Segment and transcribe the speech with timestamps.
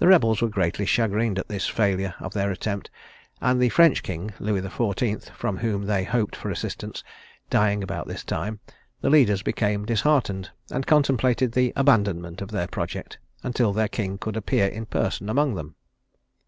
[0.00, 2.90] The rebels were greatly chagrined at this failure of their attempt;
[3.40, 7.04] and the French king, Louis XIV., from whom they hoped for assistance,
[7.48, 8.58] dying about this time,
[9.02, 14.36] the leaders became disheartened, and contemplated the abandonment of their project, until their king could
[14.36, 15.76] appear in person among them.